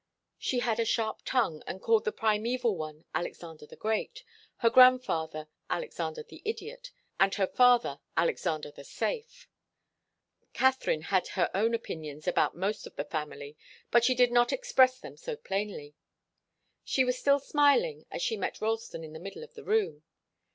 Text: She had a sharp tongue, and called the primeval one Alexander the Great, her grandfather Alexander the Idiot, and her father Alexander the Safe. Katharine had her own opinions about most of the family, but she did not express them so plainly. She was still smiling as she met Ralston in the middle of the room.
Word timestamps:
She 0.39 0.61
had 0.61 0.79
a 0.79 0.83
sharp 0.83 1.21
tongue, 1.25 1.61
and 1.67 1.79
called 1.79 2.05
the 2.05 2.11
primeval 2.11 2.75
one 2.75 3.05
Alexander 3.13 3.67
the 3.67 3.75
Great, 3.75 4.23
her 4.55 4.69
grandfather 4.71 5.47
Alexander 5.69 6.23
the 6.23 6.41
Idiot, 6.43 6.89
and 7.19 7.35
her 7.35 7.45
father 7.45 7.99
Alexander 8.17 8.71
the 8.71 8.83
Safe. 8.83 9.47
Katharine 10.53 11.03
had 11.03 11.27
her 11.27 11.51
own 11.53 11.75
opinions 11.75 12.27
about 12.27 12.57
most 12.57 12.87
of 12.87 12.95
the 12.95 13.05
family, 13.05 13.55
but 13.91 14.03
she 14.03 14.15
did 14.15 14.31
not 14.31 14.51
express 14.51 14.99
them 14.99 15.17
so 15.17 15.35
plainly. 15.35 15.93
She 16.83 17.03
was 17.03 17.19
still 17.19 17.37
smiling 17.37 18.07
as 18.09 18.23
she 18.23 18.35
met 18.37 18.59
Ralston 18.59 19.03
in 19.03 19.13
the 19.13 19.19
middle 19.19 19.43
of 19.43 19.53
the 19.53 19.63
room. 19.63 20.01